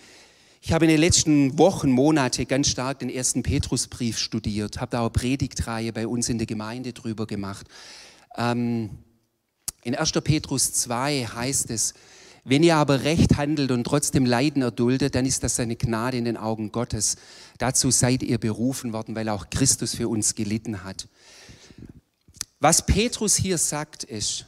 [0.62, 5.02] Ich habe in den letzten Wochen, Monate ganz stark den ersten Petrusbrief studiert, habe da
[5.02, 7.68] auch Predigtreihe bei uns in der Gemeinde drüber gemacht.
[8.36, 8.90] Ähm,
[9.84, 10.12] in 1.
[10.24, 11.94] Petrus 2 heißt es,
[12.44, 16.26] Wenn ihr aber recht handelt und trotzdem Leiden erduldet, dann ist das eine Gnade in
[16.26, 17.18] den Augen Gottes.
[17.58, 21.08] Dazu seid ihr berufen worden, weil auch Christus für uns gelitten hat.
[22.60, 24.46] Was Petrus hier sagt, ist,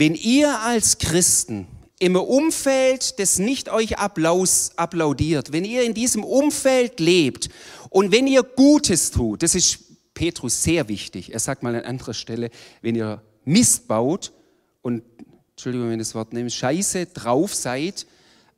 [0.00, 1.66] wenn ihr als Christen
[1.98, 7.50] im Umfeld, das nicht euch Applaus, applaudiert, wenn ihr in diesem Umfeld lebt
[7.90, 9.80] und wenn ihr Gutes tut, das ist
[10.14, 11.34] Petrus sehr wichtig.
[11.34, 12.48] Er sagt mal an anderer Stelle,
[12.80, 14.32] wenn ihr missbaut
[14.80, 15.02] und
[15.50, 18.06] Entschuldigung, wenn ich das Wort nehme, Scheiße drauf seid,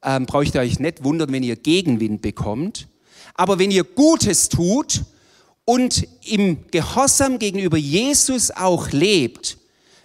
[0.05, 2.87] ähm, braucht ihr euch nicht wundern, wenn ihr Gegenwind bekommt.
[3.35, 5.03] Aber wenn ihr Gutes tut
[5.65, 9.59] und im Gehorsam gegenüber Jesus auch lebt,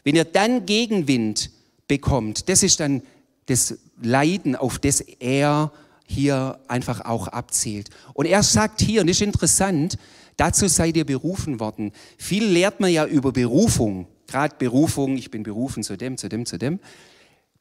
[0.08, 1.52] wenn ihr dann Gegenwind
[1.90, 3.02] bekommt, das ist dann
[3.48, 5.74] das Leiden, auf das er
[6.06, 7.90] hier einfach auch abzielt.
[8.14, 9.98] Und er sagt hier, und das ist interessant,
[10.38, 11.92] dazu seid ihr berufen worden.
[12.18, 16.46] Viel lehrt man ja über Berufung gerade Berufung, ich bin berufen zu dem, zu dem,
[16.46, 16.80] zu dem.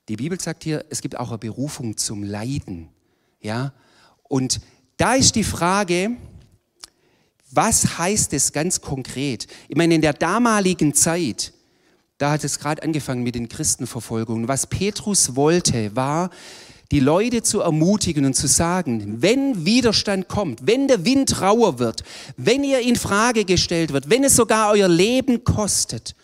[0.08, 2.90] Die Bibel sagt hier, es gibt auch eine Berufung zum Leiden.
[3.40, 3.72] Ja?
[4.24, 4.60] Und
[4.96, 6.12] da ist die Frage,
[7.50, 9.48] was heißt es ganz konkret?
[9.68, 11.52] Ich meine, in der damaligen Zeit,
[12.18, 14.48] da hat es gerade angefangen mit den Christenverfolgungen.
[14.48, 16.30] Was Petrus wollte, war,
[16.92, 22.04] die Leute zu ermutigen und zu sagen, wenn Widerstand kommt, wenn der Wind rauer wird,
[22.36, 26.14] wenn ihr in Frage gestellt wird, wenn es sogar euer Leben kostet,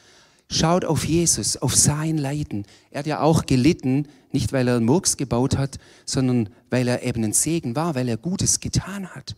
[0.52, 2.66] Schaut auf Jesus, auf sein Leiden.
[2.90, 7.02] Er hat ja auch gelitten, nicht weil er einen Murks gebaut hat, sondern weil er
[7.04, 9.34] eben ein Segen war, weil er Gutes getan hat.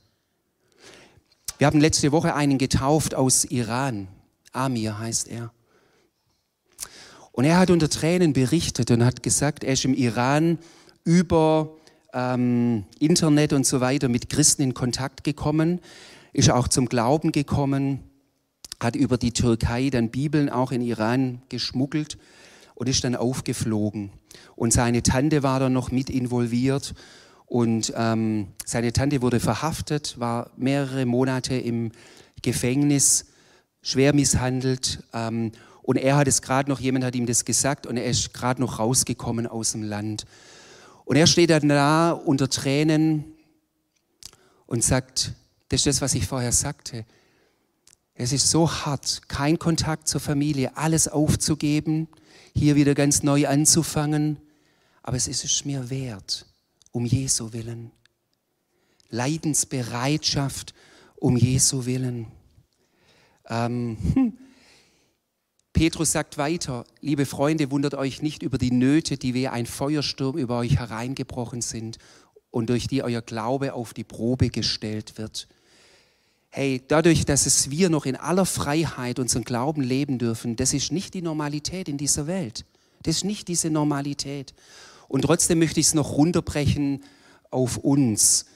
[1.59, 4.09] Wir haben letzte Woche einen getauft aus Iran.
[4.51, 5.53] Amir heißt er.
[7.35, 10.59] Und er hat unter Tränen berichtet und hat gesagt, er ist im Iran
[11.03, 11.77] über
[12.13, 15.81] ähm, Internet und so weiter mit Christen in Kontakt gekommen,
[16.33, 17.99] ist auch zum Glauben gekommen
[18.81, 22.19] hat über die Türkei dann Bibeln auch in Iran geschmuggelt
[22.75, 24.11] und ist dann aufgeflogen.
[24.55, 26.95] Und seine Tante war da noch mit involviert
[27.47, 31.93] und ähm, seine Tante wurde verhaftet, war mehrere Monate im
[32.43, 33.27] Gefängnis,
[33.83, 35.03] schwer misshandelt.
[35.13, 35.53] Ähm,
[35.85, 38.59] und er hat es gerade noch, jemand hat ihm das gesagt und er ist gerade
[38.59, 40.25] noch rausgekommen aus dem Land.
[41.05, 43.25] Und er steht dann da unter Tränen
[44.65, 45.33] und sagt,
[45.69, 47.05] das ist das, was ich vorher sagte.
[48.15, 52.09] Es ist so hart, kein Kontakt zur Familie, alles aufzugeben,
[52.55, 54.39] hier wieder ganz neu anzufangen.
[55.03, 56.47] Aber es ist es mir wert,
[56.93, 57.91] um Jesu willen.
[59.11, 60.73] Leidensbereitschaft
[61.17, 62.29] um Jesu willen.
[63.51, 64.39] Ähm, hm.
[65.75, 70.39] Petrus sagt weiter, liebe Freunde, wundert euch nicht über die Nöte, die wie ein Feuersturm
[70.39, 71.99] über euch hereingebrochen sind
[72.51, 75.49] und durch die euer Glaube auf die Probe gestellt wird
[76.55, 80.93] hey, dadurch, dass es wir noch in aller Freiheit unseren Glauben leben dürfen, das ist
[80.93, 82.65] nicht die Normalität in dieser Welt.
[83.03, 84.55] Das ist nicht diese Normalität.
[85.09, 87.03] Und trotzdem möchte ich es noch runterbrechen
[87.51, 88.47] auf uns,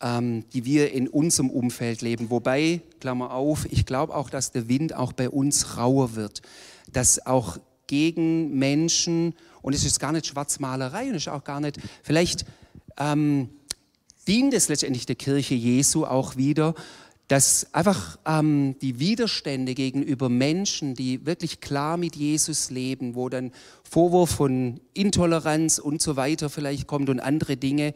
[0.00, 2.30] ähm, die wir in unserem Umfeld leben.
[2.30, 6.42] Wobei, Klammer auf, ich glaube auch, dass der Wind auch bei uns rauer wird.
[6.92, 11.60] Dass auch gegen Menschen, und es ist gar nicht Schwarzmalerei und es ist auch gar
[11.60, 12.44] nicht, vielleicht
[12.98, 13.48] ähm,
[14.26, 16.74] dient es letztendlich der Kirche Jesu auch wieder,
[17.28, 23.50] dass einfach ähm, die Widerstände gegenüber Menschen, die wirklich klar mit Jesus leben, wo dann
[23.82, 27.94] Vorwurf von Intoleranz und so weiter vielleicht kommt und andere Dinge,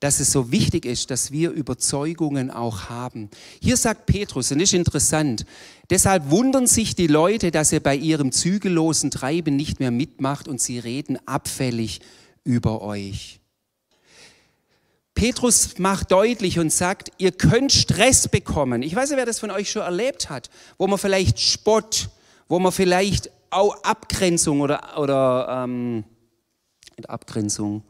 [0.00, 3.30] dass es so wichtig ist, dass wir Überzeugungen auch haben.
[3.60, 5.46] Hier sagt Petrus, und das ist interessant,
[5.90, 10.60] deshalb wundern sich die Leute, dass er bei ihrem zügellosen Treiben nicht mehr mitmacht und
[10.60, 12.00] sie reden abfällig
[12.44, 13.40] über euch.
[15.14, 18.82] Petrus macht deutlich und sagt, ihr könnt Stress bekommen.
[18.82, 22.10] Ich weiß nicht, wer das von euch schon erlebt hat, wo man vielleicht Spott,
[22.48, 26.04] wo man vielleicht auch Abgrenzung oder, oder ähm,
[27.06, 27.84] Abgrenzung,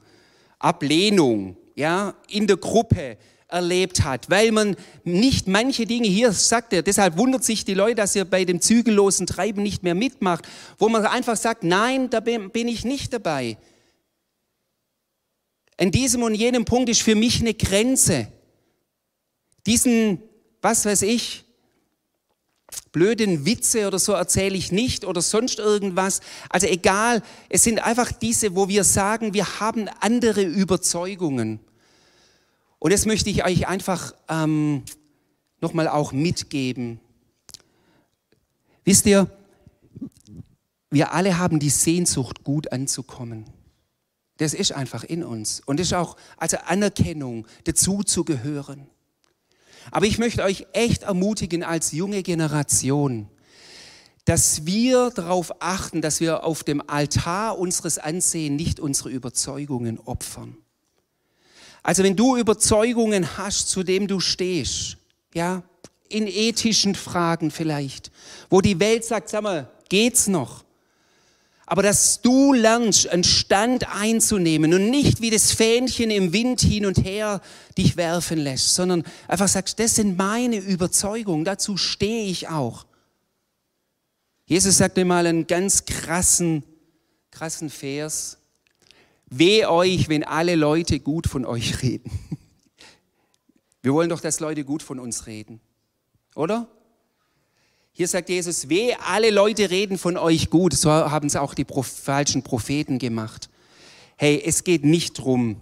[0.58, 3.16] Ablehnung ja, in der Gruppe
[3.48, 7.96] erlebt hat, weil man nicht manche Dinge, hier sagt er, deshalb wundert sich die Leute,
[7.96, 10.46] dass ihr bei dem zügellosen Treiben nicht mehr mitmacht,
[10.78, 13.56] wo man einfach sagt, nein, da bin ich nicht dabei.
[15.76, 18.28] An diesem und jenem Punkt ist für mich eine Grenze.
[19.66, 20.22] Diesen,
[20.62, 21.43] was weiß ich,
[22.92, 26.20] blöden Witze oder so erzähle ich nicht oder sonst irgendwas.
[26.48, 31.60] Also egal, es sind einfach diese, wo wir sagen, wir haben andere Überzeugungen.
[32.78, 34.84] Und das möchte ich euch einfach ähm,
[35.60, 37.00] nochmal auch mitgeben.
[38.84, 39.30] Wisst ihr,
[40.90, 43.46] wir alle haben die Sehnsucht, gut anzukommen.
[44.36, 45.60] Das ist einfach in uns.
[45.64, 48.86] Und das ist auch als Anerkennung, dazu zu gehören.
[49.90, 53.28] Aber ich möchte euch echt ermutigen als junge Generation,
[54.24, 60.56] dass wir darauf achten, dass wir auf dem Altar unseres Ansehens nicht unsere Überzeugungen opfern.
[61.82, 64.96] Also wenn du Überzeugungen hast, zu dem du stehst,
[65.34, 65.62] ja,
[66.08, 68.10] in ethischen Fragen vielleicht,
[68.48, 70.63] wo die Welt sagt, sag mal, geht's noch?
[71.66, 76.84] Aber dass du lernst, einen Stand einzunehmen und nicht wie das Fähnchen im Wind hin
[76.84, 77.40] und her
[77.78, 82.86] dich werfen lässt, sondern einfach sagst, das sind meine Überzeugungen, dazu stehe ich auch.
[84.46, 86.64] Jesus sagte mal einen ganz krassen,
[87.30, 88.36] krassen Vers.
[89.26, 92.10] Weh euch, wenn alle Leute gut von euch reden.
[93.82, 95.60] Wir wollen doch, dass Leute gut von uns reden,
[96.34, 96.68] oder?
[97.96, 100.74] Hier sagt Jesus, weh, alle Leute reden von euch gut.
[100.74, 103.48] So haben es auch die falschen Propheten gemacht.
[104.16, 105.58] Hey, es geht nicht drum,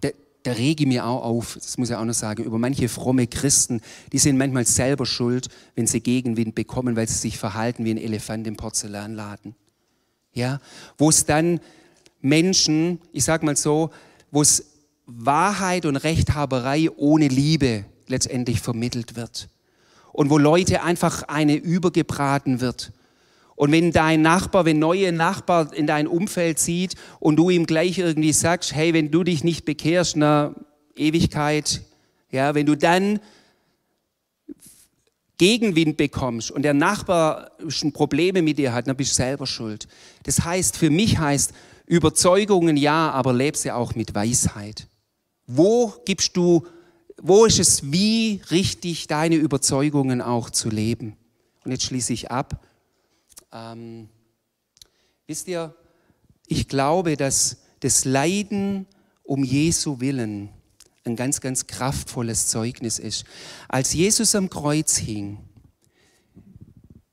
[0.00, 0.10] da,
[0.44, 3.26] da rege ich mir auch auf, das muss ich auch noch sagen, über manche fromme
[3.26, 3.80] Christen,
[4.12, 7.98] die sind manchmal selber schuld, wenn sie Gegenwind bekommen, weil sie sich verhalten wie ein
[7.98, 9.56] Elefant im Porzellanladen.
[10.34, 10.60] Ja,
[10.98, 11.58] wo es dann
[12.20, 13.90] Menschen, ich sag mal so,
[14.30, 14.66] wo es
[15.06, 19.48] Wahrheit und Rechthaberei ohne Liebe letztendlich vermittelt wird.
[20.18, 22.92] Und wo Leute einfach eine übergebraten wird.
[23.54, 27.98] Und wenn dein Nachbar, wenn neue Nachbar in dein Umfeld sieht und du ihm gleich
[27.98, 30.56] irgendwie sagst, hey, wenn du dich nicht bekehrst, na,
[30.96, 31.82] Ewigkeit,
[32.32, 33.20] ja, wenn du dann
[35.36, 39.86] Gegenwind bekommst und der Nachbar schon Probleme mit dir hat, dann bist du selber schuld.
[40.24, 41.52] Das heißt, für mich heißt,
[41.86, 44.88] Überzeugungen ja, aber lebst sie auch mit Weisheit.
[45.46, 46.66] Wo gibst du,
[47.20, 51.16] wo ist es wie richtig, deine Überzeugungen auch zu leben?
[51.64, 52.64] Und jetzt schließe ich ab.
[53.52, 54.08] Ähm,
[55.26, 55.74] wisst ihr,
[56.46, 58.86] ich glaube, dass das Leiden
[59.22, 60.50] um Jesu Willen
[61.04, 63.24] ein ganz, ganz kraftvolles Zeugnis ist.
[63.68, 65.38] Als Jesus am Kreuz hing,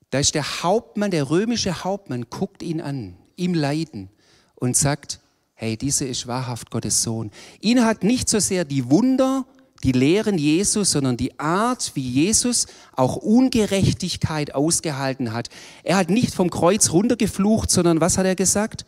[0.09, 4.09] da ist der Hauptmann, der römische Hauptmann, guckt ihn an, ihm Leiden
[4.55, 5.19] und sagt,
[5.55, 7.31] hey, dieser ist wahrhaft Gottes Sohn.
[7.59, 9.45] Ihn hat nicht so sehr die Wunder,
[9.85, 15.49] die Lehren Jesus, sondern die Art, wie Jesus auch Ungerechtigkeit ausgehalten hat.
[15.83, 18.85] Er hat nicht vom Kreuz runtergeflucht, sondern was hat er gesagt?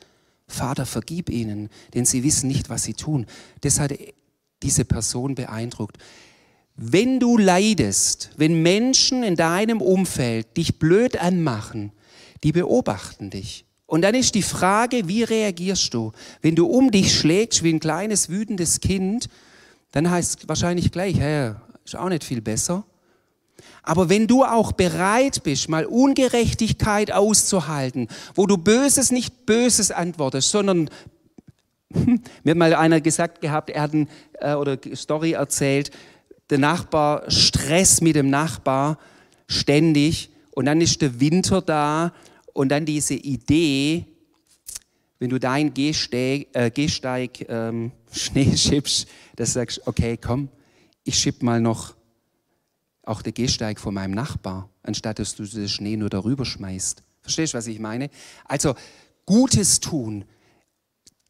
[0.47, 3.27] Vater, vergib ihnen, denn sie wissen nicht, was sie tun.
[3.61, 3.93] Das hat
[4.63, 5.97] diese Person beeindruckt.
[6.75, 11.91] Wenn du leidest, wenn Menschen in deinem Umfeld dich blöd anmachen,
[12.43, 13.65] die beobachten dich.
[13.85, 16.11] Und dann ist die Frage, wie reagierst du?
[16.41, 19.29] Wenn du um dich schlägst wie ein kleines wütendes Kind,
[19.97, 22.83] dann heißt es wahrscheinlich gleich, hey, ist auch nicht viel besser.
[23.81, 30.51] Aber wenn du auch bereit bist, mal Ungerechtigkeit auszuhalten, wo du Böses nicht Böses antwortest,
[30.51, 30.91] sondern
[31.89, 35.89] mir hat mal einer gesagt gehabt, er hat eine äh, oder Story erzählt,
[36.51, 38.99] der Nachbar Stress mit dem Nachbar
[39.47, 42.13] ständig und dann ist der Winter da
[42.53, 44.05] und dann diese Idee,
[45.17, 50.49] wenn du deinen Gehsteig, äh, Gehsteig ähm, Schnee schiebst, dass du sagst, okay, komm,
[51.03, 51.95] ich schieb mal noch
[53.03, 57.03] auch den Gehsteig von meinem Nachbar, anstatt dass du den Schnee nur darüber schmeißt.
[57.21, 58.09] Verstehst du, was ich meine?
[58.45, 58.75] Also
[59.25, 60.25] Gutes tun,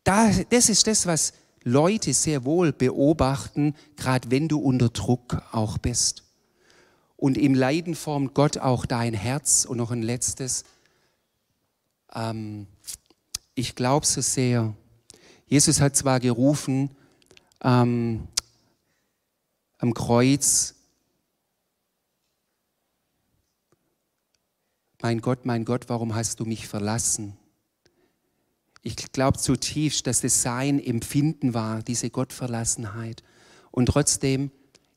[0.04, 6.24] das ist das, was Leute sehr wohl beobachten, gerade wenn du unter Druck auch bist.
[7.18, 9.66] Und im Leiden formt Gott auch dein Herz.
[9.66, 10.64] Und noch ein letztes,
[12.14, 12.68] ähm,
[13.56, 14.76] ich glaube so sehr,
[15.48, 16.90] Jesus hat zwar gerufen
[17.62, 18.28] ähm,
[19.78, 20.76] am Kreuz,
[25.02, 27.38] mein Gott, mein Gott, warum hast du mich verlassen?
[28.84, 33.24] Ich glaube zutiefst, dass das sein Empfinden war, diese Gottverlassenheit.
[33.72, 34.52] Und trotzdem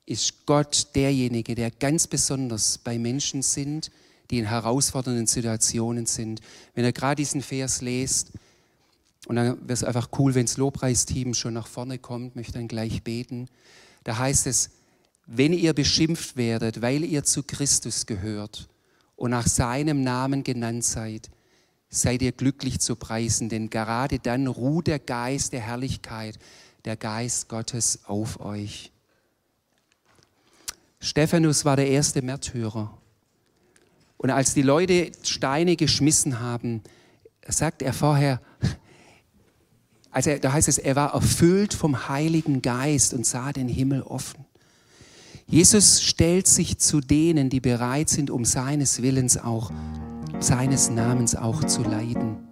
[0.04, 3.92] ist Gott derjenige, der ganz besonders bei Menschen sind,
[4.30, 6.40] die in herausfordernden Situationen sind.
[6.74, 8.32] Wenn er gerade diesen Vers lest,
[9.26, 12.68] und dann wäre es einfach cool, wenn das Lobpreisteam schon nach vorne kommt, möchte dann
[12.68, 13.48] gleich beten.
[14.04, 14.70] Da heißt es,
[15.26, 18.68] wenn ihr beschimpft werdet, weil ihr zu Christus gehört
[19.16, 21.30] und nach seinem Namen genannt seid,
[21.90, 26.38] seid ihr glücklich zu preisen, denn gerade dann ruht der Geist der Herrlichkeit,
[26.84, 28.90] der Geist Gottes auf euch.
[31.00, 32.96] Stephanus war der erste Märtyrer.
[34.16, 36.82] Und als die Leute Steine geschmissen haben,
[37.46, 38.40] sagt er vorher,
[40.10, 44.44] also da heißt es, er war erfüllt vom Heiligen Geist und sah den Himmel offen.
[45.46, 49.72] Jesus stellt sich zu denen, die bereit sind, um seines Willens auch,
[50.38, 52.49] seines Namens auch zu leiden.